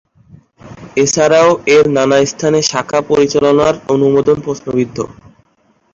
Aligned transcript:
এছাড়াও 0.97 1.49
এর 1.75 1.85
নানা 1.95 2.17
স্থানে 2.25 2.59
শাখা 2.71 2.99
পরিচালনার 3.09 3.75
অনুমোদন 3.93 4.37
প্রশ্নবিদ্ধ। 4.45 4.97